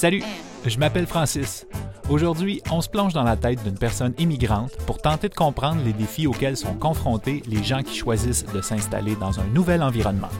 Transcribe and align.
Salut, 0.00 0.22
je 0.64 0.78
m'appelle 0.78 1.06
Francis. 1.06 1.66
Aujourd'hui, 2.08 2.62
on 2.72 2.80
se 2.80 2.88
plonge 2.88 3.12
dans 3.12 3.22
la 3.22 3.36
tête 3.36 3.62
d'une 3.64 3.76
personne 3.76 4.14
immigrante 4.16 4.74
pour 4.86 4.96
tenter 4.96 5.28
de 5.28 5.34
comprendre 5.34 5.82
les 5.84 5.92
défis 5.92 6.26
auxquels 6.26 6.56
sont 6.56 6.72
confrontés 6.72 7.42
les 7.46 7.62
gens 7.62 7.82
qui 7.82 7.94
choisissent 7.94 8.46
de 8.46 8.62
s'installer 8.62 9.14
dans 9.16 9.38
un 9.40 9.44
nouvel 9.48 9.82
environnement. 9.82 10.30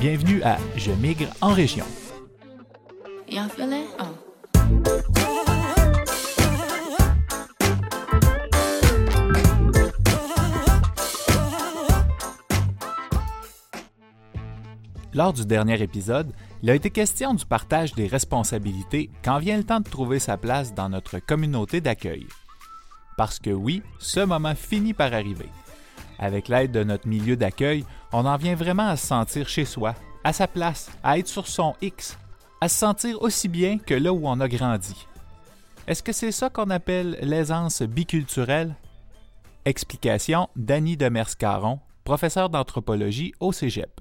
Bienvenue 0.00 0.42
à 0.42 0.56
Je 0.78 0.90
migre 0.92 1.28
en 1.42 1.52
région. 1.52 1.84
Lors 15.12 15.34
du 15.34 15.44
dernier 15.44 15.82
épisode, 15.82 16.32
il 16.64 16.70
a 16.70 16.74
été 16.74 16.88
question 16.88 17.34
du 17.34 17.44
partage 17.44 17.92
des 17.92 18.06
responsabilités 18.06 19.10
quand 19.22 19.38
vient 19.38 19.58
le 19.58 19.64
temps 19.64 19.80
de 19.80 19.88
trouver 19.90 20.18
sa 20.18 20.38
place 20.38 20.72
dans 20.72 20.88
notre 20.88 21.18
communauté 21.18 21.82
d'accueil. 21.82 22.26
Parce 23.18 23.38
que 23.38 23.50
oui, 23.50 23.82
ce 23.98 24.20
moment 24.20 24.54
finit 24.54 24.94
par 24.94 25.12
arriver. 25.12 25.50
Avec 26.18 26.48
l'aide 26.48 26.72
de 26.72 26.82
notre 26.82 27.06
milieu 27.06 27.36
d'accueil, 27.36 27.84
on 28.14 28.24
en 28.24 28.38
vient 28.38 28.54
vraiment 28.54 28.88
à 28.88 28.96
se 28.96 29.06
sentir 29.06 29.46
chez 29.46 29.66
soi, 29.66 29.94
à 30.24 30.32
sa 30.32 30.48
place, 30.48 30.90
à 31.02 31.18
être 31.18 31.28
sur 31.28 31.48
son 31.48 31.74
X, 31.82 32.16
à 32.62 32.70
se 32.70 32.78
sentir 32.78 33.20
aussi 33.20 33.48
bien 33.48 33.76
que 33.76 33.92
là 33.92 34.14
où 34.14 34.26
on 34.26 34.40
a 34.40 34.48
grandi. 34.48 35.06
Est-ce 35.86 36.02
que 36.02 36.12
c'est 36.12 36.32
ça 36.32 36.48
qu'on 36.48 36.70
appelle 36.70 37.18
l'aisance 37.20 37.82
biculturelle? 37.82 38.74
Explication 39.66 40.48
d'Annie 40.56 40.96
Demers-Caron, 40.96 41.80
professeur 42.04 42.48
d'anthropologie 42.48 43.34
au 43.38 43.52
Cégep. 43.52 44.00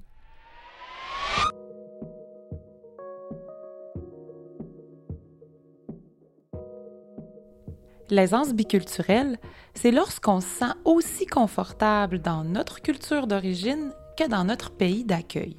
L'aisance 8.13 8.53
biculturelle, 8.53 9.39
c'est 9.73 9.89
lorsqu'on 9.89 10.39
se 10.39 10.45
sent 10.45 10.73
aussi 10.85 11.25
confortable 11.25 12.19
dans 12.19 12.43
notre 12.43 12.79
culture 12.79 13.25
d'origine 13.25 13.91
que 14.15 14.29
dans 14.29 14.43
notre 14.43 14.69
pays 14.69 15.03
d'accueil. 15.03 15.57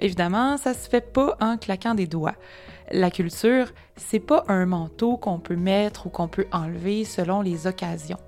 Évidemment, 0.00 0.56
ça 0.56 0.74
se 0.74 0.88
fait 0.88 1.12
pas 1.12 1.36
en 1.40 1.56
claquant 1.56 1.94
des 1.94 2.08
doigts. 2.08 2.34
La 2.90 3.12
culture, 3.12 3.70
c'est 3.94 4.18
pas 4.18 4.42
un 4.48 4.66
manteau 4.66 5.16
qu'on 5.16 5.38
peut 5.38 5.54
mettre 5.54 6.08
ou 6.08 6.10
qu'on 6.10 6.26
peut 6.26 6.48
enlever 6.50 7.04
selon 7.04 7.40
les 7.40 7.68
occasions. 7.68 8.18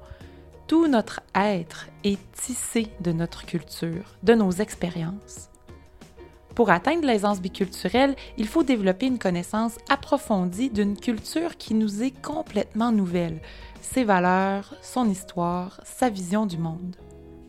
Tout 0.69 0.86
notre 0.86 1.22
être 1.34 1.88
est 2.05 2.20
tissé 2.31 2.86
de 3.00 3.11
notre 3.11 3.44
culture, 3.44 4.14
de 4.22 4.34
nos 4.34 4.53
expériences. 4.53 5.50
Pour 6.55 6.70
atteindre 6.70 7.06
l'aisance 7.06 7.41
biculturelle, 7.41 8.14
il 8.38 8.47
faut 8.47 8.62
développer 8.62 9.06
une 9.06 9.19
connaissance 9.19 9.77
approfondie 9.88 10.70
d'une 10.70 10.97
culture 10.97 11.56
qui 11.56 11.74
nous 11.74 12.02
est 12.02 12.12
complètement 12.22 12.92
nouvelle, 12.92 13.41
ses 13.80 14.05
valeurs, 14.05 14.75
son 14.80 15.08
histoire, 15.10 15.80
sa 15.84 16.08
vision 16.10 16.47
du 16.47 16.58
monde. 16.58 16.97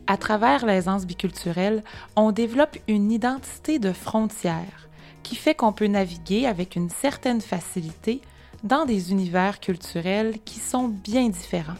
À 0.08 0.16
travers 0.16 0.66
l'aisance 0.66 1.06
biculturelle, 1.06 1.84
on 2.16 2.32
développe 2.32 2.78
une 2.88 3.12
identité 3.12 3.78
de 3.78 3.92
frontière 3.92 4.88
qui 5.22 5.36
fait 5.36 5.54
qu'on 5.54 5.72
peut 5.72 5.86
naviguer 5.86 6.46
avec 6.46 6.76
une 6.76 6.90
certaine 6.90 7.40
facilité 7.40 8.20
dans 8.62 8.86
des 8.86 9.10
univers 9.12 9.60
culturels 9.60 10.38
qui 10.44 10.58
sont 10.58 10.88
bien 10.88 11.28
différents. 11.28 11.74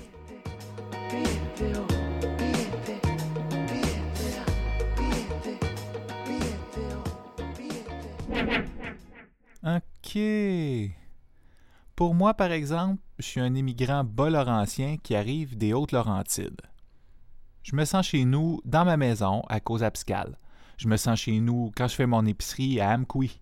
Pour 11.95 12.15
moi, 12.15 12.33
par 12.33 12.51
exemple, 12.51 13.03
je 13.19 13.25
suis 13.25 13.41
un 13.41 13.55
immigrant 13.55 14.03
bas-laurentien 14.03 14.97
qui 15.03 15.15
arrive 15.15 15.59
des 15.59 15.75
Hautes-Laurentides. 15.75 16.63
Je 17.63 17.77
me 17.77 17.85
sens 17.85 18.07
chez 18.07 18.25
nous 18.25 18.63
dans 18.65 18.87
ma 18.87 18.97
maison 18.97 19.43
à 19.49 19.61
cause 19.61 19.83
abscale. 19.83 20.39
Je 20.79 20.89
me 20.89 20.97
sens 20.97 21.21
chez 21.21 21.39
nous 21.41 21.71
quand 21.77 21.89
je 21.89 21.97
fais 21.97 22.07
mon 22.07 22.25
épicerie 22.25 22.81
à 22.81 22.93
Amqui. 22.93 23.41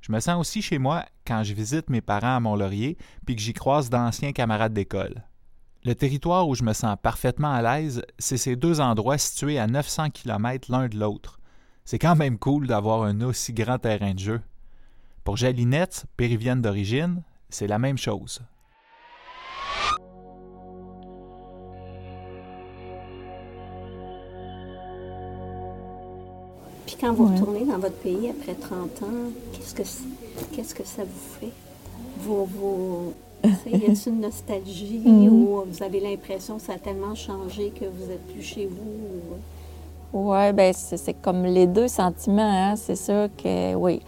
Je 0.00 0.10
me 0.10 0.20
sens 0.20 0.40
aussi 0.40 0.62
chez 0.62 0.78
moi 0.78 1.04
quand 1.26 1.42
je 1.42 1.52
visite 1.52 1.90
mes 1.90 2.00
parents 2.00 2.36
à 2.36 2.40
Mont-Laurier 2.40 2.96
puis 3.26 3.36
que 3.36 3.42
j'y 3.42 3.52
croise 3.52 3.90
d'anciens 3.90 4.32
camarades 4.32 4.72
d'école. 4.72 5.24
Le 5.84 5.94
territoire 5.94 6.48
où 6.48 6.54
je 6.54 6.62
me 6.62 6.72
sens 6.72 6.96
parfaitement 7.02 7.52
à 7.52 7.60
l'aise, 7.60 8.02
c'est 8.18 8.38
ces 8.38 8.56
deux 8.56 8.80
endroits 8.80 9.18
situés 9.18 9.58
à 9.58 9.66
900 9.66 10.10
km 10.10 10.70
l'un 10.70 10.88
de 10.88 10.96
l'autre. 10.96 11.38
C'est 11.84 11.98
quand 11.98 12.16
même 12.16 12.38
cool 12.38 12.66
d'avoir 12.66 13.02
un 13.02 13.20
aussi 13.20 13.52
grand 13.52 13.78
terrain 13.78 14.14
de 14.14 14.18
jeu. 14.18 14.40
Pour 15.28 15.36
Jalinette, 15.36 16.06
péruvienne 16.16 16.62
d'origine, 16.62 17.20
c'est 17.50 17.66
la 17.66 17.78
même 17.78 17.98
chose. 17.98 18.40
Puis 26.86 26.96
quand 26.98 27.12
vous 27.12 27.26
retournez 27.26 27.66
dans 27.66 27.76
votre 27.76 27.96
pays 27.96 28.30
après 28.30 28.54
30 28.54 29.02
ans, 29.02 29.30
qu'est-ce 29.52 29.74
que, 29.74 29.82
qu'est-ce 30.56 30.74
que 30.74 30.84
ça 30.86 31.02
vous 31.04 31.38
fait? 31.38 31.52
Vous, 32.20 32.46
vous, 32.46 33.12
y 33.66 33.84
a 33.84 34.08
une 34.08 34.20
nostalgie 34.22 35.02
mm. 35.04 35.28
ou 35.28 35.62
vous 35.70 35.82
avez 35.82 36.00
l'impression 36.00 36.56
que 36.56 36.62
ça 36.62 36.72
a 36.72 36.78
tellement 36.78 37.14
changé 37.14 37.70
que 37.78 37.84
vous 37.84 38.06
n'êtes 38.06 38.26
plus 38.28 38.42
chez 38.42 38.64
vous? 38.64 39.36
Oui, 40.10 40.52
bien, 40.54 40.72
c'est, 40.72 41.20
comme 41.20 41.44
les 41.44 41.66
deux 41.66 41.88
sentiments. 41.88 42.70
Hein? 42.70 42.76
C'est 42.76 42.96
sûr 42.96 43.28
que, 43.36 43.74
oui, 43.74 44.00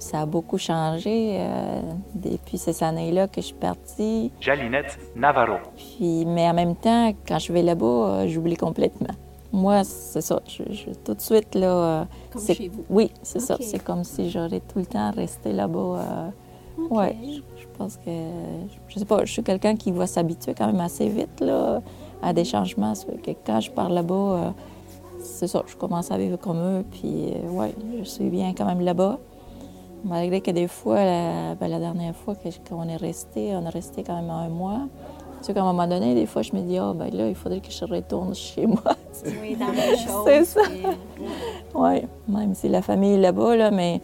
ça 0.00 0.20
a 0.20 0.26
beaucoup 0.26 0.58
changé 0.58 1.38
euh, 1.38 1.80
depuis 2.14 2.58
ces 2.58 2.82
années-là 2.82 3.28
que 3.28 3.40
je 3.40 3.46
suis 3.46 3.54
partie. 3.54 4.30
Jalinette 4.40 4.98
Navarro. 5.14 5.58
Puis, 5.76 6.24
mais 6.26 6.48
en 6.48 6.54
même 6.54 6.76
temps, 6.76 7.12
quand 7.26 7.38
je 7.38 7.52
vais 7.52 7.62
là-bas, 7.62 7.86
euh, 7.86 8.28
j'oublie 8.28 8.56
complètement. 8.56 9.14
Moi, 9.52 9.84
c'est 9.84 10.20
ça. 10.20 10.42
Je, 10.46 10.62
tout 11.04 11.14
de 11.14 11.20
suite, 11.20 11.54
là. 11.54 11.66
Euh, 11.66 12.04
comme 12.32 12.42
chez 12.42 12.68
vous? 12.68 12.84
Oui, 12.90 13.10
c'est 13.22 13.40
ça. 13.40 13.56
C'est 13.60 13.82
comme 13.82 14.04
si 14.04 14.30
j'aurais 14.30 14.60
tout 14.60 14.78
le 14.78 14.86
temps 14.86 15.10
resté 15.12 15.52
là-bas. 15.52 16.32
Oui, 16.90 17.42
je, 17.56 17.66
pense 17.78 17.96
que. 17.96 18.10
Je 18.88 18.98
sais 18.98 19.04
pas, 19.06 19.24
je 19.24 19.32
suis 19.32 19.42
quelqu'un 19.42 19.76
qui 19.76 19.92
va 19.92 20.06
s'habituer 20.06 20.54
quand 20.54 20.66
même 20.66 20.80
assez 20.80 21.08
vite, 21.08 21.40
là, 21.40 21.80
à 22.22 22.34
des 22.34 22.44
changements. 22.44 22.92
Que 23.22 23.30
quand 23.46 23.60
je 23.60 23.70
pars 23.70 23.88
là-bas, 23.88 24.52
c'est 25.20 25.46
ça, 25.46 25.62
je 25.66 25.74
commence 25.74 26.10
à 26.10 26.18
vivre 26.18 26.36
comme 26.36 26.58
eux, 26.58 26.84
puis 26.90 27.32
ouais, 27.48 27.74
je 27.98 28.04
suis 28.04 28.28
bien 28.28 28.52
quand 28.52 28.66
même 28.66 28.80
là-bas. 28.80 29.18
Malgré 30.06 30.40
que 30.40 30.52
des 30.52 30.68
fois, 30.68 31.04
la, 31.04 31.54
ben, 31.56 31.66
la 31.66 31.80
dernière 31.80 32.14
fois 32.14 32.34
qu'on 32.68 32.88
est 32.88 32.96
resté, 32.96 33.56
on 33.56 33.66
est 33.66 33.70
resté 33.70 34.04
quand 34.04 34.14
même 34.14 34.30
un 34.30 34.48
mois. 34.48 34.82
Tu 35.40 35.46
sais 35.46 35.54
qu'à 35.54 35.62
un 35.62 35.72
moment 35.72 35.88
donné, 35.88 36.14
des 36.14 36.26
fois, 36.26 36.42
je 36.42 36.52
me 36.54 36.60
dis, 36.60 36.78
ah, 36.78 36.90
oh, 36.90 36.94
ben 36.94 37.12
là, 37.12 37.28
il 37.28 37.34
faudrait 37.34 37.60
que 37.60 37.72
je 37.72 37.84
retourne 37.84 38.32
chez 38.34 38.66
moi. 38.66 38.82
Oui, 39.42 39.56
dans 39.56 39.72
les 39.72 39.96
choses. 39.96 40.24
c'est 40.24 40.44
ça. 40.44 40.60
Oui, 41.74 42.02
même 42.28 42.54
si 42.54 42.68
la 42.68 42.82
famille 42.82 43.14
est 43.14 43.20
là-bas, 43.20 43.56
là, 43.56 43.70
mais 43.72 44.00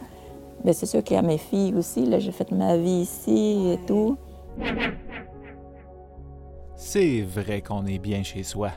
ben, 0.64 0.74
c'est 0.74 0.86
sûr 0.86 1.04
qu'il 1.04 1.14
y 1.14 1.18
a 1.18 1.22
mes 1.22 1.38
filles 1.38 1.74
aussi. 1.76 2.04
Là, 2.04 2.18
j'ai 2.18 2.32
fait 2.32 2.50
ma 2.50 2.76
vie 2.76 3.02
ici 3.02 3.70
et 3.72 3.78
tout. 3.86 4.16
C'est 6.74 7.22
vrai 7.22 7.60
qu'on 7.60 7.86
est 7.86 8.00
bien 8.00 8.24
chez 8.24 8.42
soi. 8.42 8.70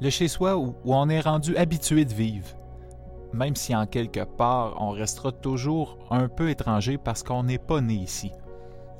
Le 0.00 0.10
chez 0.10 0.26
soi 0.26 0.56
où 0.56 0.74
on 0.84 1.08
est 1.08 1.20
rendu 1.20 1.56
habitué 1.56 2.04
de 2.04 2.12
vivre 2.12 2.48
même 3.32 3.56
si 3.56 3.74
en 3.74 3.86
quelque 3.86 4.24
part 4.24 4.76
on 4.80 4.90
restera 4.90 5.32
toujours 5.32 5.98
un 6.10 6.28
peu 6.28 6.50
étranger 6.50 6.98
parce 6.98 7.22
qu'on 7.22 7.44
n'est 7.44 7.58
pas 7.58 7.80
né 7.80 7.94
ici. 7.94 8.32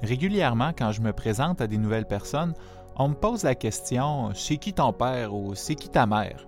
Régulièrement, 0.02 0.72
quand 0.76 0.92
je 0.92 1.00
me 1.00 1.12
présente 1.12 1.60
à 1.60 1.66
des 1.66 1.78
nouvelles 1.78 2.06
personnes, 2.06 2.54
on 2.96 3.08
me 3.08 3.14
pose 3.14 3.44
la 3.44 3.54
question 3.54 4.30
C'est 4.34 4.56
qui 4.56 4.72
ton 4.72 4.92
père 4.92 5.34
ou 5.34 5.54
c'est 5.54 5.74
qui 5.74 5.88
ta 5.88 6.06
mère? 6.06 6.46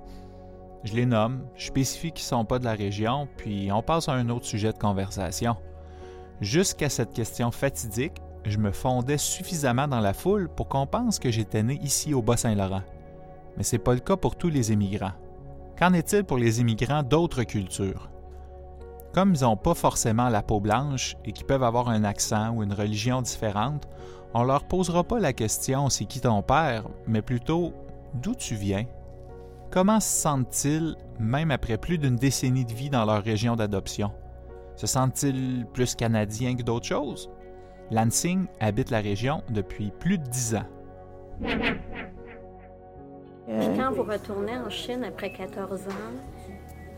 Je 0.82 0.94
les 0.94 1.06
nomme, 1.06 1.46
je 1.56 1.66
spécifie 1.66 2.12
qu'ils 2.12 2.24
ne 2.24 2.28
sont 2.28 2.44
pas 2.44 2.58
de 2.58 2.64
la 2.64 2.74
région, 2.74 3.26
puis 3.38 3.72
on 3.72 3.82
passe 3.82 4.08
à 4.08 4.12
un 4.12 4.28
autre 4.28 4.44
sujet 4.44 4.72
de 4.72 4.78
conversation. 4.78 5.56
Jusqu'à 6.42 6.90
cette 6.90 7.14
question 7.14 7.50
fatidique, 7.50 8.20
je 8.44 8.58
me 8.58 8.70
fondais 8.70 9.16
suffisamment 9.16 9.88
dans 9.88 10.00
la 10.00 10.12
foule 10.12 10.50
pour 10.50 10.68
qu'on 10.68 10.86
pense 10.86 11.18
que 11.18 11.30
j'étais 11.30 11.62
né 11.62 11.80
ici 11.82 12.12
au 12.12 12.20
Bas-Saint-Laurent. 12.20 12.82
Mais 13.56 13.62
ce 13.62 13.76
n'est 13.76 13.82
pas 13.82 13.94
le 13.94 14.00
cas 14.00 14.16
pour 14.16 14.36
tous 14.36 14.50
les 14.50 14.72
immigrants. 14.72 15.12
Qu'en 15.78 15.92
est-il 15.92 16.24
pour 16.24 16.38
les 16.38 16.60
immigrants 16.60 17.02
d'autres 17.02 17.42
cultures? 17.42 18.08
Comme 19.12 19.34
ils 19.34 19.42
n'ont 19.42 19.56
pas 19.56 19.74
forcément 19.74 20.28
la 20.28 20.42
peau 20.42 20.60
blanche 20.60 21.16
et 21.24 21.32
qu'ils 21.32 21.46
peuvent 21.46 21.62
avoir 21.62 21.88
un 21.88 22.04
accent 22.04 22.54
ou 22.54 22.62
une 22.62 22.72
religion 22.72 23.22
différente, 23.22 23.88
on 24.34 24.44
leur 24.44 24.64
posera 24.64 25.04
pas 25.04 25.18
la 25.18 25.32
question 25.32 25.88
c'est 25.88 26.04
qui 26.04 26.20
ton 26.20 26.42
père, 26.42 26.84
mais 27.06 27.22
plutôt 27.22 27.72
d'où 28.14 28.34
tu 28.34 28.54
viens? 28.54 28.84
Comment 29.70 29.98
se 29.98 30.22
sentent-ils, 30.22 30.96
même 31.18 31.50
après 31.50 31.78
plus 31.78 31.98
d'une 31.98 32.16
décennie 32.16 32.64
de 32.64 32.72
vie 32.72 32.90
dans 32.90 33.04
leur 33.04 33.22
région 33.22 33.56
d'adoption? 33.56 34.12
Se 34.76 34.86
sentent-ils 34.86 35.66
plus 35.72 35.96
canadiens 35.96 36.54
que 36.54 36.62
d'autres 36.62 36.86
choses? 36.86 37.30
Lansing 37.90 38.46
habite 38.60 38.90
la 38.90 39.00
région 39.00 39.42
depuis 39.50 39.92
plus 39.98 40.18
de 40.18 40.24
dix 40.24 40.54
ans. 40.54 40.66
Puis 43.46 43.68
quand 43.78 43.92
vous 43.92 44.02
retournez 44.04 44.56
en 44.56 44.70
Chine 44.70 45.04
après 45.04 45.30
14 45.30 45.82
ans, 45.88 46.14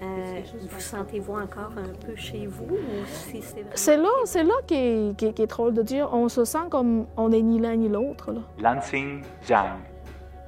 euh, 0.03 0.41
vous 0.71 0.81
sentez-vous 0.81 1.33
encore 1.33 1.73
un 1.77 2.07
peu 2.07 2.15
chez 2.17 2.47
vous 2.47 2.65
ou 2.75 3.05
si 3.07 3.43
c'est 3.75 3.97
là, 3.97 4.09
c'est 4.27 4.45
là 4.45 4.53
qui 4.67 4.75
est, 4.75 5.17
qui, 5.17 5.25
est- 5.27 5.41
est 5.41 5.47
drôle 5.47 5.73
de 5.75 5.83
dire. 5.83 6.11
On 6.13 6.29
se 6.29 6.45
sent 6.45 6.69
comme 6.71 7.07
on 7.17 7.31
n'est 7.31 7.41
ni 7.43 7.59
l'un 7.59 7.77
ni 7.77 7.89
l'autre. 7.89 8.31
là. 8.33 8.41
Lansing 8.75 9.23
Jiang. 9.47 9.79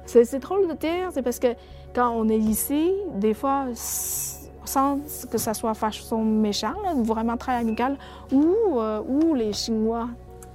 C'est 0.05 0.23
c'est 0.25 0.39
drôle 0.39 0.67
de 0.67 0.73
dire, 0.73 1.09
c'est 1.11 1.21
parce 1.23 1.39
que 1.39 1.47
quand 1.93 2.09
on 2.11 2.29
est 2.29 2.37
ici, 2.37 2.91
des 3.15 3.33
fois, 3.33 3.65
sans 4.65 4.99
que 5.31 5.37
ça 5.39 5.53
soit 5.55 5.73
façon 5.73 6.23
méchant, 6.23 6.73
là, 6.83 6.93
vraiment 6.95 7.35
très 7.37 7.55
amical, 7.55 7.97
ou, 8.31 8.79
euh, 8.79 9.01
ou 9.07 9.33
les 9.33 9.53
Chinois, 9.53 10.07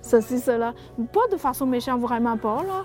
ceci, 0.02 0.38
cela. 0.38 0.72
Pas 1.12 1.26
de 1.32 1.36
façon 1.36 1.66
méchante, 1.66 2.00
vraiment 2.00 2.36
pas, 2.36 2.62
là. 2.62 2.84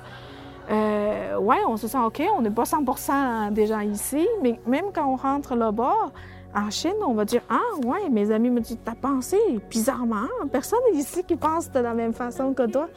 Euh, 0.69 1.37
ouais, 1.37 1.57
on 1.67 1.77
se 1.77 1.87
sent 1.87 1.97
OK, 1.97 2.21
on 2.37 2.41
n'est 2.41 2.51
pas 2.51 2.65
100 2.65 3.51
des 3.51 3.67
gens 3.67 3.79
ici, 3.79 4.27
mais 4.41 4.59
même 4.67 4.85
quand 4.93 5.07
on 5.07 5.15
rentre 5.15 5.55
là-bas, 5.55 6.11
en 6.55 6.69
Chine, 6.71 6.95
on 7.05 7.13
va 7.13 7.25
dire 7.25 7.41
Ah, 7.49 7.59
ouais, 7.85 8.09
mes 8.09 8.31
amis 8.31 8.49
me 8.49 8.59
disent 8.59 8.79
T'as 8.83 8.95
pensé 8.95 9.37
bizarrement, 9.69 10.27
personne 10.51 10.79
ici 10.93 11.23
qui 11.23 11.35
pense 11.35 11.71
de 11.71 11.79
la 11.79 11.93
même 11.93 12.13
façon 12.13 12.53
que 12.53 12.65
toi. 12.67 12.87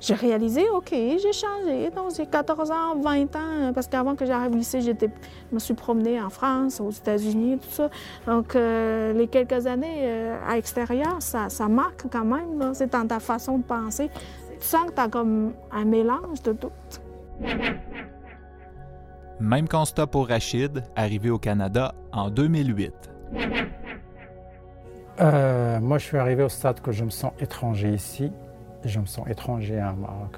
J'ai 0.00 0.14
réalisé, 0.14 0.68
OK, 0.68 0.90
j'ai 0.92 1.32
changé. 1.32 1.90
Donc, 1.90 2.12
j'ai 2.16 2.24
14 2.24 2.70
ans, 2.70 2.94
20 3.00 3.34
ans, 3.34 3.72
parce 3.74 3.88
qu'avant 3.88 4.14
que 4.14 4.24
j'arrive 4.24 4.56
ici, 4.56 4.80
j'étais, 4.80 5.10
je 5.50 5.54
me 5.54 5.58
suis 5.58 5.74
promenée 5.74 6.20
en 6.20 6.30
France, 6.30 6.80
aux 6.80 6.90
États-Unis, 6.90 7.58
tout 7.58 7.70
ça. 7.70 7.90
Donc, 8.24 8.54
euh, 8.54 9.12
les 9.12 9.26
quelques 9.26 9.66
années 9.66 10.02
euh, 10.02 10.36
à 10.46 10.54
l'extérieur, 10.54 11.16
ça, 11.18 11.48
ça 11.48 11.66
marque 11.66 12.04
quand 12.12 12.24
même. 12.24 12.74
C'est 12.74 12.92
dans 12.92 13.08
ta 13.08 13.18
façon 13.18 13.58
de 13.58 13.64
penser. 13.64 14.08
Tu 14.60 14.66
sens 14.66 14.86
que 14.86 14.94
tu 14.94 15.00
as 15.00 15.08
comme 15.08 15.52
un 15.72 15.84
mélange 15.84 16.42
de 16.44 16.52
tout. 16.52 16.70
Même 19.40 19.68
constat 19.68 20.06
pour 20.06 20.28
Rachid, 20.28 20.82
arrivé 20.96 21.30
au 21.30 21.38
Canada 21.38 21.94
en 22.12 22.28
2008. 22.30 22.92
Euh, 25.20 25.80
moi, 25.80 25.98
je 25.98 26.04
suis 26.04 26.16
arrivé 26.16 26.42
au 26.42 26.48
stade 26.48 26.80
que 26.80 26.92
je 26.92 27.04
me 27.04 27.10
sens 27.10 27.32
étranger 27.40 27.90
ici 27.90 28.32
et 28.84 28.88
je 28.88 29.00
me 29.00 29.06
sens 29.06 29.26
étranger 29.28 29.82
en 29.82 29.94
Maroc. 29.94 30.36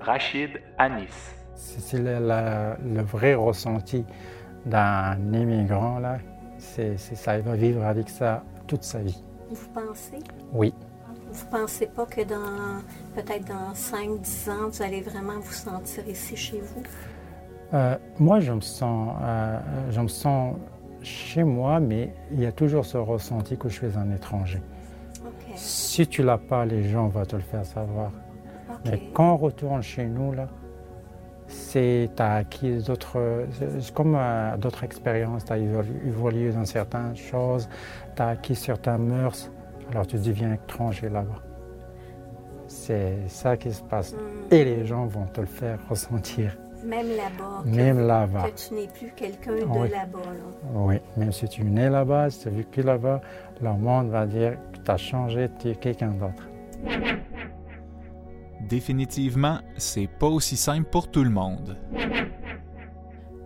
Rachid 0.00 0.60
à 0.78 0.88
Nice. 0.88 1.34
C'est 1.54 1.98
le, 1.98 3.02
vrai 3.02 3.34
ressenti 3.34 4.04
d'un 4.66 5.16
immigrant, 5.32 5.98
là. 5.98 6.18
C'est 6.58 6.96
c'est 6.96 7.16
ça, 7.16 7.36
il 7.38 7.42
va 7.42 7.56
vivre 7.56 7.84
avec 7.84 8.08
ça 8.08 8.42
toute 8.66 8.84
sa 8.84 9.00
vie. 9.00 9.22
Vous 9.50 9.68
pensez? 9.68 10.18
Oui. 10.52 10.72
Vous 11.32 11.46
pensez 11.46 11.86
pas 11.86 12.04
que 12.04 12.20
dans 12.22 12.82
peut-être 13.14 13.46
dans 13.46 13.72
5-10 13.72 14.50
ans, 14.50 14.68
vous 14.70 14.82
allez 14.82 15.00
vraiment 15.00 15.40
vous 15.40 15.52
sentir 15.52 16.06
ici 16.06 16.36
chez 16.36 16.60
vous? 16.60 16.82
Euh, 17.72 17.96
moi, 18.18 18.40
je 18.40 18.52
me, 18.52 18.60
sens, 18.60 19.16
euh, 19.22 19.58
je 19.90 20.00
me 20.00 20.08
sens 20.08 20.56
chez 21.02 21.42
moi, 21.42 21.80
mais 21.80 22.12
il 22.32 22.40
y 22.40 22.46
a 22.46 22.52
toujours 22.52 22.84
ce 22.84 22.98
ressenti 22.98 23.56
que 23.56 23.70
je 23.70 23.74
suis 23.74 23.98
un 23.98 24.10
étranger. 24.14 24.60
Si 25.54 26.06
tu 26.06 26.22
l'as 26.22 26.38
pas, 26.38 26.66
les 26.66 26.84
gens 26.84 27.08
vont 27.08 27.24
te 27.24 27.36
le 27.36 27.42
faire 27.42 27.64
savoir. 27.64 28.10
Mais 28.84 29.00
quand 29.14 29.34
on 29.34 29.36
retourne 29.36 29.82
chez 29.82 30.04
nous, 30.04 30.32
là, 30.32 30.48
c'est 31.46 32.10
tu 32.14 32.22
as 32.22 32.34
acquis 32.34 32.76
d'autres, 32.82 33.46
comme 33.94 34.16
euh, 34.18 34.56
d'autres 34.58 34.84
expériences, 34.84 35.44
tu 35.46 35.52
as 35.52 35.58
évolué 35.58 36.50
dans 36.50 36.64
certaines 36.64 37.16
choses, 37.16 37.68
tu 38.16 38.22
as 38.22 38.28
acquis 38.28 38.54
certaines 38.54 39.06
mœurs, 39.06 39.50
alors 39.92 40.06
tu 40.06 40.16
deviens 40.18 40.54
étranger 40.54 41.08
là-bas. 41.08 41.40
C'est 42.66 43.28
ça 43.28 43.56
qui 43.56 43.70
se 43.72 43.82
passe. 43.82 44.14
Hmm. 44.14 44.18
Et 44.54 44.64
les 44.64 44.86
gens 44.86 45.06
vont 45.06 45.26
te 45.26 45.40
le 45.40 45.46
faire 45.46 45.78
ressentir, 45.88 46.56
Même 46.84 47.08
là-bas, 47.08 47.62
que- 47.64 47.68
même 47.68 48.00
là-bas. 48.06 48.50
que 48.50 48.68
tu 48.68 48.74
n'es 48.74 48.88
plus 48.88 49.12
quelqu'un 49.14 49.52
de 49.52 49.60
là-bas. 49.90 50.18
là. 50.24 50.70
Oui, 50.74 50.96
même 51.16 51.30
si 51.32 51.46
tu 51.48 51.60
es 51.60 51.64
né 51.64 51.88
là-bas, 51.90 52.30
si 52.30 52.40
tu 52.40 52.48
as 52.48 52.50
vécu 52.50 52.82
là-bas, 52.82 53.20
le 53.60 53.72
monde 53.74 54.08
va 54.08 54.26
dire 54.26 54.56
que 54.72 54.78
tu 54.78 54.90
as 54.90 54.96
changé, 54.96 55.48
tu 55.60 55.68
es 55.68 55.74
quelqu'un 55.76 56.12
d'autre. 56.12 56.48
Définitivement, 58.68 59.58
c'est 59.76 60.06
pas 60.06 60.28
aussi 60.28 60.56
simple 60.56 60.88
pour 60.88 61.10
tout 61.10 61.24
le 61.24 61.30
monde. 61.30 61.76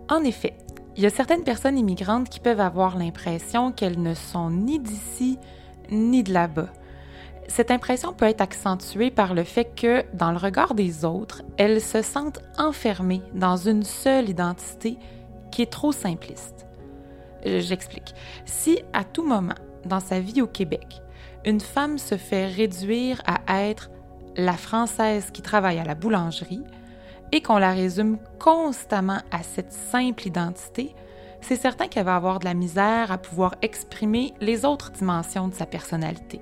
En 0.09 0.23
effet, 0.23 0.53
il 0.95 1.03
y 1.03 1.05
a 1.05 1.09
certaines 1.09 1.43
personnes 1.43 1.77
immigrantes 1.77 2.29
qui 2.29 2.39
peuvent 2.39 2.59
avoir 2.61 2.97
l'impression 2.97 3.71
qu'elles 3.71 4.01
ne 4.01 4.13
sont 4.13 4.49
ni 4.49 4.79
d'ici 4.79 5.37
ni 5.91 6.23
de 6.23 6.33
là-bas. 6.33 6.69
Cette 7.47 7.71
impression 7.71 8.13
peut 8.13 8.25
être 8.25 8.41
accentuée 8.41 9.09
par 9.09 9.33
le 9.33 9.43
fait 9.43 9.73
que, 9.75 10.03
dans 10.13 10.31
le 10.31 10.37
regard 10.37 10.73
des 10.73 11.05
autres, 11.05 11.43
elles 11.57 11.81
se 11.81 12.01
sentent 12.01 12.41
enfermées 12.57 13.21
dans 13.33 13.55
une 13.55 13.83
seule 13.83 14.29
identité 14.29 14.97
qui 15.51 15.61
est 15.61 15.71
trop 15.71 15.93
simpliste. 15.93 16.65
J'explique. 17.45 18.13
Si 18.45 18.79
à 18.91 19.03
tout 19.05 19.25
moment, 19.25 19.55
dans 19.85 20.01
sa 20.01 20.19
vie 20.19 20.41
au 20.41 20.47
Québec, 20.47 21.01
une 21.45 21.61
femme 21.61 21.97
se 21.97 22.17
fait 22.17 22.47
réduire 22.47 23.21
à 23.25 23.63
être 23.63 23.89
la 24.35 24.53
Française 24.53 25.31
qui 25.31 25.41
travaille 25.41 25.79
à 25.79 25.85
la 25.85 25.95
boulangerie, 25.95 26.63
et 27.31 27.41
qu'on 27.41 27.57
la 27.57 27.73
résume 27.73 28.17
constamment 28.39 29.19
à 29.31 29.43
cette 29.43 29.73
simple 29.73 30.27
identité, 30.27 30.95
c'est 31.41 31.55
certain 31.55 31.87
qu'elle 31.87 32.05
va 32.05 32.15
avoir 32.15 32.39
de 32.39 32.45
la 32.45 32.53
misère 32.53 33.11
à 33.11 33.17
pouvoir 33.17 33.55
exprimer 33.61 34.33
les 34.41 34.65
autres 34.65 34.91
dimensions 34.91 35.47
de 35.47 35.53
sa 35.53 35.65
personnalité. 35.65 36.41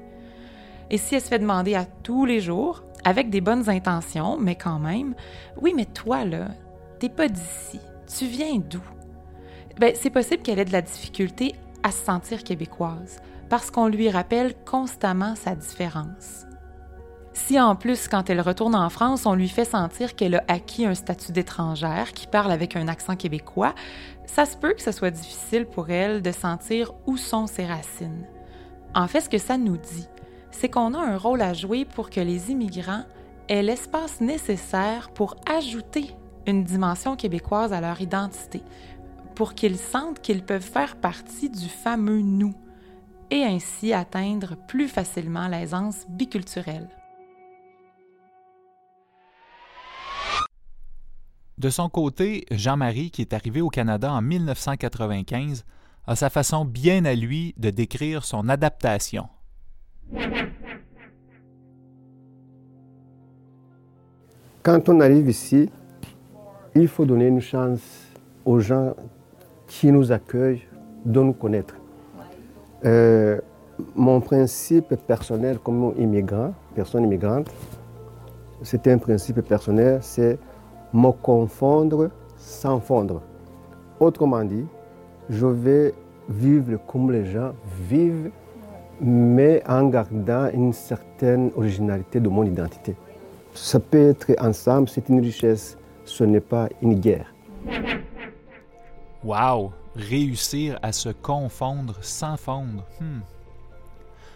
Et 0.90 0.98
si 0.98 1.16
elle 1.16 1.22
se 1.22 1.28
fait 1.28 1.40
demander 1.40 1.76
à 1.76 1.86
tous 1.86 2.26
les 2.26 2.40
jours, 2.40 2.84
avec 3.04 3.30
des 3.30 3.42
bonnes 3.42 3.70
intentions, 3.70 4.38
mais 4.40 4.56
quand 4.56 4.80
même, 4.80 5.16
oui, 5.62 5.74
mais 5.76 5.86
toi, 5.86 6.26
là, 6.26 6.48
t'es 7.00 7.10
pas 7.10 7.28
d'ici, 7.28 7.80
tu 8.18 8.26
viens 8.26 8.58
d'où? 8.58 8.82
Ben, 9.80 9.94
c'est 9.96 10.10
possible 10.10 10.42
qu'elle 10.42 10.60
ait 10.60 10.66
de 10.66 10.72
la 10.72 10.82
difficulté 10.82 11.54
à 11.84 11.92
se 11.92 12.04
sentir 12.04 12.44
québécoise, 12.44 13.22
parce 13.50 13.70
qu'on 13.70 13.88
lui 13.88 14.10
rappelle 14.10 14.56
constamment 14.66 15.36
sa 15.36 15.56
différence. 15.56 16.46
Si 17.36 17.60
en 17.60 17.76
plus, 17.76 18.08
quand 18.08 18.30
elle 18.30 18.40
retourne 18.40 18.76
en 18.76 18.90
France, 18.90 19.26
on 19.26 19.36
lui 19.36 19.50
fait 19.50 19.66
sentir 19.66 20.16
qu'elle 20.16 20.36
a 20.36 20.44
acquis 20.48 20.86
un 20.86 20.96
statut 20.96 21.34
d'étrangère, 21.34 22.14
qui 22.14 22.28
parle 22.28 22.50
avec 22.50 22.78
un 22.78 22.88
accent 22.88 23.18
québécois, 23.18 23.76
ça 24.26 24.46
se 24.46 24.56
peut 24.56 24.74
que 24.74 24.82
ce 24.82 24.94
soit 24.94 25.12
difficile 25.12 25.66
pour 25.66 25.90
elle 25.90 26.22
de 26.22 26.32
sentir 26.32 26.94
où 27.06 27.18
sont 27.18 27.46
ses 27.46 27.66
racines. 27.66 28.26
En 28.96 29.08
fait, 29.08 29.20
ce 29.20 29.30
que 29.30 29.38
ça 29.38 29.58
nous 29.58 29.76
dit, 29.76 30.08
c'est 30.50 30.70
qu'on 30.70 30.94
a 30.94 30.98
un 30.98 31.18
rôle 31.18 31.42
à 31.42 31.54
jouer 31.54 31.84
pour 31.84 32.10
que 32.10 32.22
les 32.22 32.52
immigrants 32.52 33.04
aient 33.50 33.62
l'espace 33.62 34.22
nécessaire 34.22 35.10
pour 35.10 35.36
ajouter 35.46 36.16
une 36.48 36.64
dimension 36.64 37.18
québécoise 37.18 37.74
à 37.74 37.82
leur 37.82 38.00
identité, 38.00 38.64
pour 39.36 39.56
qu'ils 39.56 39.78
sentent 39.78 40.22
qu'ils 40.22 40.44
peuvent 40.44 40.62
faire 40.62 40.96
partie 40.96 41.50
du 41.50 41.68
fameux 41.68 42.22
nous, 42.22 42.54
et 43.30 43.44
ainsi 43.44 43.92
atteindre 43.92 44.56
plus 44.56 44.88
facilement 44.88 45.50
l'aisance 45.50 46.06
biculturelle. 46.08 46.88
De 51.58 51.70
son 51.70 51.88
côté, 51.88 52.46
Jean-Marie, 52.52 53.12
qui 53.12 53.22
est 53.22 53.34
arrivé 53.34 53.62
au 53.62 53.70
Canada 53.70 54.12
en 54.12 54.22
1995, 54.22 55.64
a 56.06 56.16
sa 56.16 56.30
façon 56.30 56.66
bien 56.66 57.06
à 57.06 57.16
lui 57.16 57.54
de 57.58 57.70
décrire 57.70 58.26
son 58.26 58.50
adaptation. 58.50 59.30
Quand 64.64 64.90
on 64.90 65.00
arrive 65.00 65.30
ici, 65.30 65.70
il 66.76 66.90
faut 66.90 67.06
donner 67.06 67.28
une 67.28 67.40
chance 67.40 67.80
aux 68.44 68.60
gens 68.60 68.94
qui 69.68 69.94
nous 69.94 70.12
accueillent 70.12 70.68
de 71.06 71.22
nous 71.22 71.34
connaître. 71.34 71.76
Euh, 72.84 73.40
mon 73.96 74.20
principe 74.20 74.94
personnel 75.08 75.60
comme 75.60 75.94
immigrant, 75.98 76.54
personne 76.76 77.06
immigrante, 77.06 77.50
c'est 78.62 78.88
un 78.88 78.98
principe 78.98 79.40
personnel, 79.42 80.00
c'est 80.02 80.38
me 80.96 81.12
confondre 81.12 82.10
sans 82.38 82.80
fondre. 82.80 83.22
Autrement 84.00 84.44
dit, 84.46 84.66
je 85.30 85.46
vais 85.46 85.94
vivre 86.30 86.80
comme 86.88 87.12
les 87.12 87.26
gens 87.26 87.52
vivent, 87.90 88.32
mais 89.02 89.62
en 89.68 89.90
gardant 89.90 90.50
une 90.54 90.72
certaine 90.72 91.52
originalité 91.58 92.20
de 92.22 92.30
mon 92.30 92.46
identité. 92.46 92.96
Ça 93.54 93.80
peut 93.80 94.10
être 94.10 94.32
ensemble, 94.40 94.88
c'est 94.88 95.10
une 95.10 95.20
richesse, 95.20 95.78
ce 96.06 96.24
n'est 96.24 96.40
pas 96.40 96.70
une 96.82 96.96
guerre. 96.96 97.34
Wow! 99.24 99.72
Réussir 99.96 100.80
à 100.82 100.92
se 100.92 101.10
confondre 101.10 101.96
sans 102.02 102.38
fondre. 102.38 102.86
Hmm. 103.00 103.20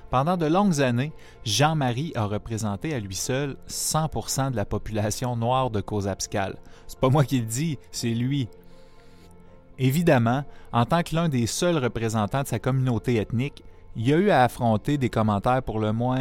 Pendant 0.09 0.37
de 0.37 0.47
longues 0.47 0.81
années, 0.81 1.11
Jean-Marie 1.45 2.11
a 2.15 2.25
représenté 2.25 2.93
à 2.95 2.99
lui 2.99 3.15
seul 3.15 3.57
100% 3.67 4.51
de 4.51 4.55
la 4.55 4.65
population 4.65 5.35
noire 5.35 5.69
de 5.69 5.81
Cozapscal. 5.81 6.55
C'est 6.87 6.99
pas 6.99 7.09
moi 7.09 7.23
qui 7.23 7.39
le 7.39 7.45
dis, 7.45 7.77
c'est 7.91 8.09
lui. 8.09 8.49
Évidemment, 9.77 10.43
en 10.73 10.85
tant 10.85 11.03
que 11.03 11.15
l'un 11.15 11.29
des 11.29 11.45
seuls 11.45 11.77
représentants 11.77 12.41
de 12.41 12.47
sa 12.47 12.59
communauté 12.59 13.17
ethnique, 13.17 13.63
il 13.95 14.11
a 14.13 14.17
eu 14.17 14.29
à 14.31 14.43
affronter 14.43 14.97
des 14.97 15.09
commentaires 15.09 15.61
pour 15.61 15.79
le 15.79 15.93
moins 15.93 16.19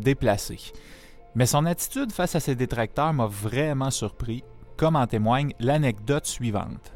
déplacés. 0.00 0.72
Mais 1.34 1.46
son 1.46 1.66
attitude 1.66 2.12
face 2.12 2.34
à 2.34 2.40
ses 2.40 2.54
détracteurs 2.54 3.12
m'a 3.12 3.26
vraiment 3.26 3.90
surpris, 3.90 4.42
comme 4.76 4.96
en 4.96 5.06
témoigne 5.06 5.52
l'anecdote 5.60 6.26
suivante. 6.26 6.92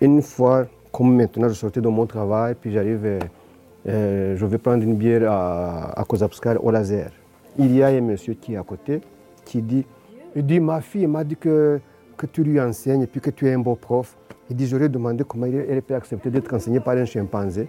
Une 0.00 0.22
fois 0.22 0.66
comme 0.92 1.14
maintenant 1.14 1.48
je 1.48 1.54
sortais 1.54 1.80
de 1.80 1.88
mon 1.88 2.06
travail, 2.06 2.54
puis 2.54 2.72
j'arrive, 2.72 3.18
euh, 3.86 4.36
je 4.36 4.46
vais 4.46 4.58
prendre 4.58 4.82
une 4.82 4.94
bière 4.94 5.30
à, 5.30 6.00
à 6.00 6.04
Kozapskar 6.04 6.64
au 6.64 6.70
laser. 6.70 7.10
Il 7.58 7.74
y 7.74 7.82
a 7.82 7.88
un 7.88 8.00
monsieur 8.00 8.34
qui 8.34 8.54
est 8.54 8.56
à 8.56 8.62
côté 8.62 9.00
qui 9.44 9.62
dit, 9.62 9.84
il 10.34 10.44
dit 10.44 10.60
ma 10.60 10.80
fille 10.80 11.06
m'a 11.06 11.24
dit 11.24 11.36
que, 11.36 11.80
tu 12.32 12.42
lui 12.42 12.58
enseignes 12.60 13.02
et 13.02 13.06
puis 13.06 13.20
que 13.20 13.30
tu 13.30 13.46
es 13.46 13.52
un 13.52 13.58
beau 13.58 13.74
prof. 13.74 14.16
Il 14.48 14.56
dit, 14.56 14.66
j'aurais 14.66 14.88
demandé 14.88 15.24
comment 15.24 15.46
elle 15.46 15.82
peut 15.82 15.94
accepter 15.94 16.30
d'être 16.30 16.52
enseignée 16.54 16.80
par 16.80 16.96
un 16.96 17.04
chimpanzé. 17.04 17.68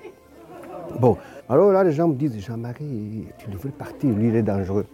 Bon, 0.99 1.17
alors 1.49 1.73
là, 1.73 1.83
les 1.83 1.91
gens 1.91 2.07
me 2.07 2.15
disent, 2.15 2.39
Jean-Marie, 2.39 3.27
tu 3.37 3.49
devrais 3.49 3.69
partir, 3.69 4.15
lui, 4.15 4.29
il 4.29 4.35
est 4.35 4.43
dangereux. 4.43 4.85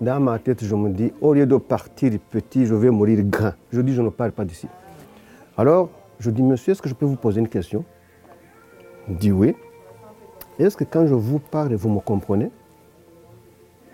Dans 0.00 0.18
ma 0.18 0.38
tête, 0.38 0.64
je 0.64 0.74
me 0.74 0.90
dis, 0.90 1.12
au 1.20 1.32
lieu 1.32 1.46
de 1.46 1.56
partir 1.56 2.10
petit, 2.30 2.66
je 2.66 2.74
vais 2.74 2.90
mourir 2.90 3.22
grand. 3.22 3.52
Je 3.72 3.80
dis, 3.80 3.94
je 3.94 4.02
ne 4.02 4.08
pars 4.08 4.32
pas 4.32 4.44
d'ici. 4.44 4.66
Alors, 5.56 5.90
je 6.18 6.30
dis, 6.30 6.42
monsieur, 6.42 6.72
est-ce 6.72 6.82
que 6.82 6.88
je 6.88 6.94
peux 6.94 7.06
vous 7.06 7.16
poser 7.16 7.40
une 7.40 7.48
question? 7.48 7.84
Il 9.08 9.16
dit 9.16 9.32
oui. 9.32 9.54
Est-ce 10.58 10.76
que 10.76 10.84
quand 10.84 11.06
je 11.06 11.14
vous 11.14 11.40
parle, 11.40 11.74
vous 11.74 11.88
me 11.88 12.00
comprenez? 12.00 12.50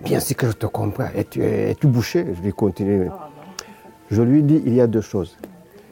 Bien 0.02 0.20
sûr 0.20 0.36
que 0.36 0.46
je 0.46 0.52
te 0.52 0.66
comprends. 0.66 1.08
Es-tu 1.14 1.42
es 1.42 1.74
bouché 1.82 2.26
Je 2.34 2.42
lui 2.42 2.52
continue. 2.52 3.10
Je 4.10 4.22
lui 4.22 4.42
dis, 4.42 4.62
il 4.66 4.74
y 4.74 4.80
a 4.80 4.86
deux 4.86 5.00
choses. 5.00 5.38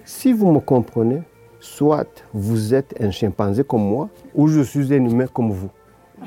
Si 0.05 0.33
vous 0.33 0.51
me 0.53 0.61
comprenez, 0.61 1.23
soit 1.61 2.25
vous 2.33 2.75
êtes 2.75 2.95
un 3.01 3.11
chimpanzé 3.11 3.65
comme 3.65 3.83
moi, 3.83 4.09
ou 4.35 4.49
je 4.49 4.61
suis 4.61 4.93
un 4.93 5.05
humain 5.05 5.27
comme 5.27 5.51
vous. 5.51 5.71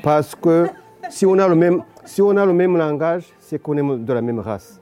Parce 0.02 0.34
que 0.34 0.68
si 1.08 1.26
on 1.26 1.38
a 1.38 1.46
le 1.46 1.54
même, 1.54 1.82
si 2.04 2.22
on 2.22 2.36
a 2.36 2.46
le 2.46 2.52
même 2.52 2.76
langage, 2.76 3.32
c'est 3.38 3.60
qu'on 3.60 3.76
est 3.76 4.04
de 4.04 4.12
la 4.12 4.22
même 4.22 4.40
race. 4.40 4.80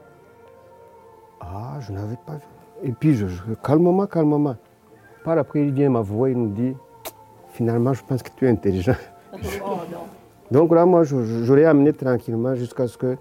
Ah, 1.41 1.79
je 1.81 1.93
n'avais 1.93 2.19
pas 2.27 2.35
vu. 2.35 2.41
Et 2.83 2.93
puis, 2.93 3.15
je, 3.15 3.27
je, 3.27 3.43
calmement, 3.63 4.07
calmement. 4.07 4.57
Par 5.25 5.37
après, 5.37 5.63
il 5.67 5.73
vient 5.73 5.91
m'avouer, 5.91 6.31
il 6.31 6.39
me 6.39 6.49
dit, 6.49 6.77
finalement, 7.53 7.93
je 7.93 8.03
pense 8.03 8.23
que 8.23 8.31
tu 8.35 8.47
es 8.47 8.51
intelligent. 8.51 8.95
Donc 10.51 10.73
là, 10.75 10.85
moi, 10.85 11.05
je, 11.05 11.23
je, 11.25 11.45
je 11.45 11.55
l'ai 11.55 11.65
amené 11.65 11.93
tranquillement 11.93 12.55
jusqu'à 12.55 12.87
ce 12.89 12.99
qu'on 12.99 13.17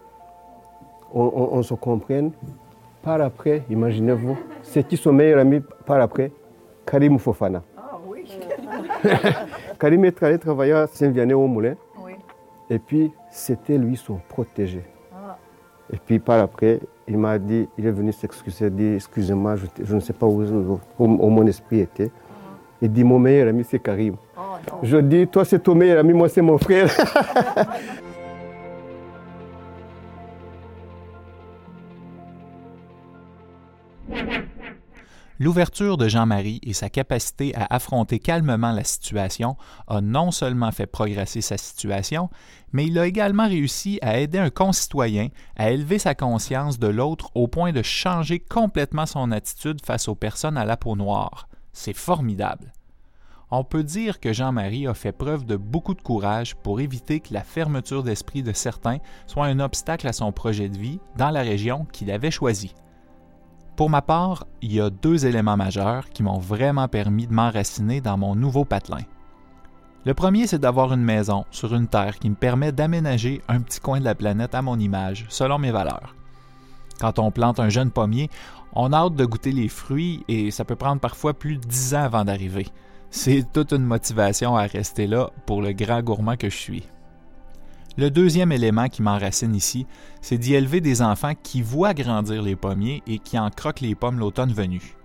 on, 1.14 1.50
on 1.54 1.64
se 1.64 1.74
comprenne. 1.76 2.32
Par 3.02 3.22
après, 3.22 3.64
imaginez-vous, 3.70 4.38
c'est 4.64 4.86
qui 4.88 4.98
son 4.98 5.14
meilleur 5.14 5.40
ami 5.40 5.62
par 5.86 6.02
après? 6.02 6.32
Karim 6.86 7.18
Fofana. 7.20 7.62
Ah 7.78 7.98
oui. 8.08 8.26
Karim 9.80 10.04
est 10.06 10.22
allé 10.24 10.38
travailler 10.40 10.74
à 10.74 10.88
Saint-Vianney 10.88 11.34
au 11.34 11.48
Moulin. 11.48 11.76
oui. 12.04 12.14
Et 12.70 12.80
puis, 12.80 13.12
c'était 13.32 13.78
lui 13.78 13.96
son 13.96 14.20
protégé. 14.28 14.84
Ah. 15.14 15.38
Et 15.94 15.98
puis, 15.98 16.20
par 16.20 16.40
après, 16.40 16.80
il 17.08 17.18
m'a 17.18 17.38
dit, 17.40 17.70
il 17.78 17.86
est 17.86 17.92
venu 17.92 18.12
s'excuser, 18.12 18.66
il 18.66 18.76
dit, 18.76 18.94
excusez-moi, 18.96 19.56
je, 19.56 19.66
je 19.84 19.96
ne 19.96 20.00
sais 20.00 20.14
pas 20.14 20.26
où, 20.26 20.42
où- 20.44 20.80
où 21.00 21.30
mon 21.30 21.46
esprit 21.48 21.80
était. 21.80 22.12
Il 22.82 22.92
dit, 22.92 23.04
mon 23.04 23.20
meilleur 23.20 23.48
ami, 23.50 23.64
c'est 23.64 23.80
Karim. 23.80 24.16
Je 24.84 24.98
dis, 24.98 25.28
toi, 25.28 25.46
c'est 25.46 25.60
ton 25.60 25.76
meilleur 25.76 26.00
ami, 26.00 26.14
moi, 26.14 26.30
c'est 26.30 26.42
mon 26.42 26.58
frère. 26.58 26.90
L'ouverture 35.42 35.96
de 35.96 36.10
Jean-Marie 36.10 36.60
et 36.64 36.74
sa 36.74 36.90
capacité 36.90 37.56
à 37.56 37.66
affronter 37.74 38.20
calmement 38.20 38.74
la 38.74 38.84
situation 38.84 39.56
a 39.88 40.02
non 40.02 40.32
seulement 40.32 40.74
fait 40.74 40.86
progresser 40.86 41.40
sa 41.40 41.58
situation, 41.58 42.30
mais 42.74 42.88
il 42.88 43.00
a 43.00 43.08
également 43.08 43.48
réussi 43.48 44.00
à 44.02 44.20
aider 44.20 44.38
un 44.38 44.50
concitoyen 44.50 45.30
à 45.56 45.72
élever 45.72 45.98
sa 45.98 46.14
conscience 46.14 46.78
de 46.78 46.88
l'autre 46.88 47.32
au 47.36 47.48
point 47.48 47.72
de 47.72 47.82
changer 47.82 48.40
complètement 48.40 49.06
son 49.06 49.32
attitude 49.32 49.80
face 49.86 50.10
aux 50.10 50.16
personnes 50.16 50.58
à 50.58 50.66
la 50.66 50.76
peau 50.76 50.98
noire. 50.98 51.48
C'est 51.72 51.96
formidable. 51.96 52.74
On 53.52 53.64
peut 53.64 53.84
dire 53.84 54.20
que 54.20 54.32
Jean-Marie 54.32 54.86
a 54.86 54.94
fait 54.94 55.12
preuve 55.12 55.44
de 55.44 55.56
beaucoup 55.56 55.96
de 55.96 56.02
courage 56.02 56.56
pour 56.56 56.82
éviter 56.82 57.20
que 57.20 57.34
la 57.34 57.42
fermeture 57.42 58.04
d'esprit 58.04 58.44
de 58.44 58.54
certains 58.54 58.98
soit 59.26 59.48
un 59.48 59.60
obstacle 59.60 60.08
à 60.08 60.14
son 60.14 60.32
projet 60.32 60.70
de 60.70 60.78
vie 60.78 61.00
dans 61.18 61.32
la 61.32 61.42
région 61.42 61.88
qu'il 61.92 62.12
avait 62.12 62.30
choisie. 62.30 62.76
Pour 63.76 63.90
ma 63.90 64.04
part, 64.04 64.46
il 64.62 64.74
y 64.74 64.80
a 64.80 64.92
deux 64.92 65.26
éléments 65.26 65.58
majeurs 65.58 66.10
qui 66.10 66.22
m'ont 66.22 66.38
vraiment 66.38 66.88
permis 66.88 67.26
de 67.26 67.34
m'enraciner 67.34 68.02
dans 68.02 68.18
mon 68.18 68.36
nouveau 68.36 68.66
patelin. 68.66 69.04
Le 70.06 70.14
premier, 70.14 70.46
c'est 70.46 70.60
d'avoir 70.60 70.94
une 70.94 71.04
maison 71.04 71.46
sur 71.50 71.74
une 71.74 71.88
terre 71.88 72.20
qui 72.20 72.30
me 72.30 72.36
permet 72.36 72.72
d'aménager 72.72 73.42
un 73.48 73.62
petit 73.62 73.80
coin 73.80 74.00
de 74.00 74.06
la 74.06 74.16
planète 74.16 74.54
à 74.54 74.62
mon 74.62 74.78
image, 74.78 75.26
selon 75.30 75.58
mes 75.58 75.72
valeurs. 75.72 76.16
Quand 77.00 77.18
on 77.18 77.32
plante 77.32 77.60
un 77.60 77.70
jeune 77.70 77.90
pommier, 77.90 78.30
on 78.74 78.94
a 78.94 78.98
hâte 78.98 79.16
de 79.16 79.26
goûter 79.26 79.52
les 79.52 79.70
fruits 79.70 80.24
et 80.28 80.52
ça 80.52 80.66
peut 80.66 80.76
prendre 80.76 81.02
parfois 81.02 81.34
plus 81.34 81.58
de 81.58 81.66
dix 81.66 81.96
ans 81.96 82.04
avant 82.04 82.26
d'arriver. 82.26 82.68
C'est 83.12 83.52
toute 83.52 83.74
une 83.74 83.86
motivation 83.86 84.56
à 84.56 84.64
rester 84.64 85.08
là 85.08 85.32
pour 85.46 85.62
le 85.62 85.74
grand 85.74 86.02
gourmand 86.02 86.36
que 86.38 86.50
je 86.50 86.56
suis. 86.56 86.84
Le 87.98 88.12
deuxième 88.12 88.52
élément 88.52 88.88
qui 88.88 89.02
m'enracine 89.02 89.56
ici, 89.56 89.88
c'est 90.22 90.38
d'y 90.38 90.54
élever 90.54 90.80
des 90.80 91.02
enfants 91.02 91.34
qui 91.42 91.62
voient 91.62 91.96
grandir 91.96 92.42
les 92.44 92.56
pommiers 92.56 93.02
et 93.08 93.18
qui 93.18 93.38
en 93.38 93.50
croquent 93.50 93.82
les 93.82 93.96
pommes 93.96 94.20
l'automne 94.20 94.54
venu. 94.54 94.96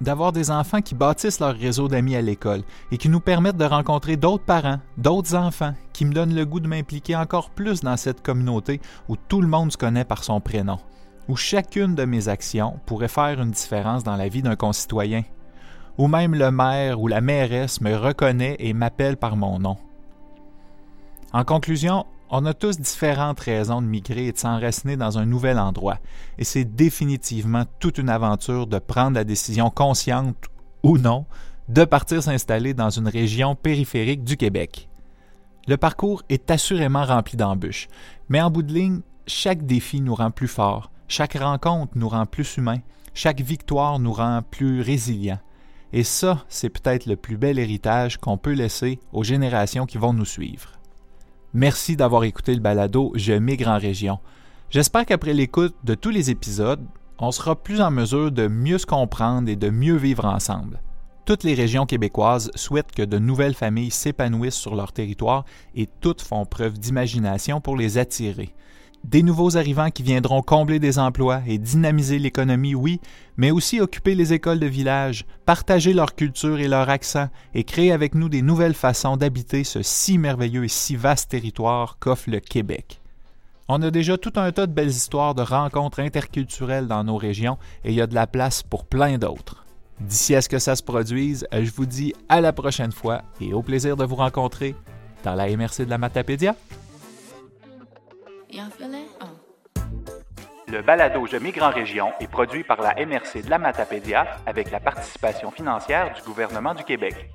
D'avoir 0.00 0.32
des 0.32 0.50
enfants 0.50 0.80
qui 0.80 0.94
bâtissent 0.94 1.38
leur 1.38 1.54
réseau 1.54 1.86
d'amis 1.86 2.16
à 2.16 2.22
l'école 2.22 2.62
et 2.90 2.96
qui 2.96 3.08
nous 3.08 3.20
permettent 3.20 3.58
de 3.58 3.64
rencontrer 3.64 4.16
d'autres 4.16 4.44
parents, 4.44 4.80
d'autres 4.96 5.34
enfants, 5.36 5.74
qui 5.92 6.04
me 6.06 6.12
donnent 6.12 6.34
le 6.34 6.46
goût 6.46 6.60
de 6.60 6.66
m'impliquer 6.66 7.14
encore 7.14 7.50
plus 7.50 7.82
dans 7.82 7.96
cette 7.96 8.22
communauté 8.22 8.80
où 9.08 9.16
tout 9.16 9.40
le 9.40 9.48
monde 9.48 9.70
se 9.70 9.76
connaît 9.76 10.04
par 10.04 10.24
son 10.24 10.40
prénom, 10.40 10.78
où 11.28 11.36
chacune 11.36 11.94
de 11.94 12.04
mes 12.04 12.28
actions 12.28 12.80
pourrait 12.86 13.06
faire 13.06 13.40
une 13.40 13.52
différence 13.52 14.02
dans 14.02 14.16
la 14.16 14.28
vie 14.28 14.42
d'un 14.42 14.56
concitoyen, 14.56 15.22
où 15.98 16.08
même 16.08 16.34
le 16.34 16.50
maire 16.50 17.00
ou 17.00 17.08
la 17.08 17.20
mairesse 17.20 17.80
me 17.80 17.94
reconnaît 17.94 18.56
et 18.58 18.72
m'appelle 18.72 19.16
par 19.16 19.36
mon 19.36 19.58
nom. 19.58 19.76
En 21.32 21.44
conclusion, 21.44 22.06
on 22.30 22.46
a 22.46 22.54
tous 22.54 22.80
différentes 22.80 23.40
raisons 23.40 23.82
de 23.82 23.86
migrer 23.86 24.26
et 24.26 24.32
de 24.32 24.38
s'enraciner 24.38 24.96
dans 24.96 25.18
un 25.18 25.26
nouvel 25.26 25.58
endroit, 25.58 25.98
et 26.38 26.44
c'est 26.44 26.64
définitivement 26.64 27.64
toute 27.78 27.98
une 27.98 28.08
aventure 28.08 28.66
de 28.66 28.78
prendre 28.78 29.16
la 29.16 29.24
décision 29.24 29.70
consciente 29.70 30.36
ou 30.82 30.98
non 30.98 31.26
de 31.68 31.84
partir 31.84 32.22
s'installer 32.22 32.74
dans 32.74 32.90
une 32.90 33.08
région 33.08 33.54
périphérique 33.54 34.24
du 34.24 34.36
Québec. 34.36 34.88
Le 35.66 35.76
parcours 35.76 36.22
est 36.28 36.50
assurément 36.50 37.04
rempli 37.04 37.36
d'embûches, 37.36 37.88
mais 38.28 38.42
en 38.42 38.50
bout 38.50 38.62
de 38.62 38.72
ligne, 38.72 39.00
chaque 39.26 39.64
défi 39.64 40.00
nous 40.00 40.14
rend 40.14 40.30
plus 40.30 40.48
forts, 40.48 40.90
chaque 41.08 41.38
rencontre 41.38 41.92
nous 41.94 42.08
rend 42.08 42.26
plus 42.26 42.56
humains, 42.56 42.80
chaque 43.14 43.40
victoire 43.40 43.98
nous 43.98 44.12
rend 44.12 44.42
plus 44.42 44.82
résilients. 44.82 45.40
Et 45.96 46.02
ça, 46.02 46.44
c'est 46.48 46.70
peut-être 46.70 47.06
le 47.06 47.14
plus 47.14 47.36
bel 47.36 47.56
héritage 47.56 48.18
qu'on 48.18 48.36
peut 48.36 48.52
laisser 48.52 48.98
aux 49.12 49.22
générations 49.22 49.86
qui 49.86 49.96
vont 49.96 50.12
nous 50.12 50.24
suivre. 50.24 50.72
Merci 51.52 51.94
d'avoir 51.94 52.24
écouté 52.24 52.52
le 52.52 52.60
balado 52.60 53.12
Je 53.14 53.32
migre 53.32 53.68
en 53.68 53.78
région. 53.78 54.18
J'espère 54.70 55.06
qu'après 55.06 55.32
l'écoute 55.32 55.76
de 55.84 55.94
tous 55.94 56.10
les 56.10 56.30
épisodes, 56.30 56.84
on 57.20 57.30
sera 57.30 57.54
plus 57.54 57.80
en 57.80 57.92
mesure 57.92 58.32
de 58.32 58.48
mieux 58.48 58.78
se 58.78 58.86
comprendre 58.86 59.48
et 59.48 59.54
de 59.54 59.70
mieux 59.70 59.94
vivre 59.94 60.24
ensemble. 60.24 60.82
Toutes 61.26 61.44
les 61.44 61.54
régions 61.54 61.86
québécoises 61.86 62.50
souhaitent 62.56 62.90
que 62.90 63.02
de 63.02 63.20
nouvelles 63.20 63.54
familles 63.54 63.92
s'épanouissent 63.92 64.56
sur 64.56 64.74
leur 64.74 64.92
territoire 64.92 65.44
et 65.76 65.88
toutes 66.00 66.22
font 66.22 66.44
preuve 66.44 66.76
d'imagination 66.76 67.60
pour 67.60 67.76
les 67.76 67.98
attirer. 67.98 68.52
Des 69.04 69.22
nouveaux 69.22 69.58
arrivants 69.58 69.90
qui 69.90 70.02
viendront 70.02 70.40
combler 70.40 70.78
des 70.78 70.98
emplois 70.98 71.42
et 71.46 71.58
dynamiser 71.58 72.18
l'économie, 72.18 72.74
oui, 72.74 73.00
mais 73.36 73.50
aussi 73.50 73.78
occuper 73.78 74.14
les 74.14 74.32
écoles 74.32 74.58
de 74.58 74.66
village, 74.66 75.26
partager 75.44 75.92
leur 75.92 76.14
culture 76.14 76.58
et 76.58 76.68
leur 76.68 76.88
accent 76.88 77.28
et 77.54 77.64
créer 77.64 77.92
avec 77.92 78.14
nous 78.14 78.30
des 78.30 78.40
nouvelles 78.40 78.74
façons 78.74 79.18
d'habiter 79.18 79.62
ce 79.62 79.82
si 79.82 80.16
merveilleux 80.16 80.64
et 80.64 80.68
si 80.68 80.96
vaste 80.96 81.30
territoire 81.30 81.98
qu'offre 81.98 82.30
le 82.30 82.40
Québec. 82.40 83.02
On 83.68 83.82
a 83.82 83.90
déjà 83.90 84.16
tout 84.16 84.32
un 84.36 84.50
tas 84.52 84.66
de 84.66 84.72
belles 84.72 84.88
histoires 84.88 85.34
de 85.34 85.42
rencontres 85.42 86.00
interculturelles 86.00 86.86
dans 86.86 87.04
nos 87.04 87.18
régions 87.18 87.58
et 87.84 87.90
il 87.90 87.96
y 87.96 88.00
a 88.00 88.06
de 88.06 88.14
la 88.14 88.26
place 88.26 88.62
pour 88.62 88.86
plein 88.86 89.18
d'autres. 89.18 89.66
D'ici 90.00 90.34
à 90.34 90.40
ce 90.40 90.48
que 90.48 90.58
ça 90.58 90.76
se 90.76 90.82
produise, 90.82 91.46
je 91.52 91.70
vous 91.70 91.86
dis 91.86 92.14
à 92.30 92.40
la 92.40 92.54
prochaine 92.54 92.92
fois 92.92 93.20
et 93.38 93.52
au 93.52 93.62
plaisir 93.62 93.98
de 93.98 94.04
vous 94.04 94.16
rencontrer 94.16 94.74
dans 95.24 95.34
la 95.34 95.54
MRC 95.54 95.84
de 95.84 95.90
la 95.90 95.98
Matapédia. 95.98 96.56
Le 100.68 100.80
balado 100.80 101.26
Je 101.26 101.36
migre 101.38 101.64
en 101.64 101.70
région 101.70 102.12
est 102.20 102.28
produit 102.28 102.62
par 102.62 102.80
la 102.80 102.94
MRC 102.94 103.42
de 103.44 103.50
la 103.50 103.58
Matapédia 103.58 104.36
avec 104.46 104.70
la 104.70 104.78
participation 104.78 105.50
financière 105.50 106.14
du 106.14 106.22
gouvernement 106.22 106.72
du 106.72 106.84
Québec. 106.84 107.30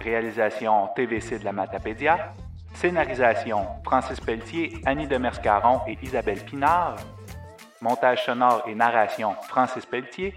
Réalisation 0.00 0.88
TVC 0.94 1.40
de 1.40 1.44
la 1.44 1.52
Matapédia. 1.52 2.32
Scénarisation 2.74 3.66
Francis 3.84 4.20
Pelletier, 4.20 4.80
Annie 4.86 5.08
Demerscaron 5.08 5.80
et 5.88 5.98
Isabelle 6.00 6.44
Pinard. 6.44 6.96
Montage 7.80 8.24
sonore 8.24 8.62
et 8.68 8.74
narration 8.76 9.34
Francis 9.48 9.84
Pelletier. 9.84 10.32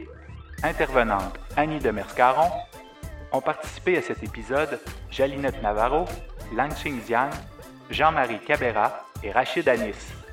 Intervenante 0.63 1.39
Annie 1.55 1.79
Demerscaron. 1.79 2.49
Ont 3.31 3.41
participé 3.41 3.97
à 3.97 4.01
cet 4.01 4.23
épisode 4.23 4.79
Jalinette 5.11 5.61
Navarro, 5.61 6.05
Langching 6.55 6.99
Jiang, 7.05 7.29
Jean-Marie 7.91 8.39
Cabera 8.39 9.06
Rachid 9.33 9.67
Anis. 9.67 10.26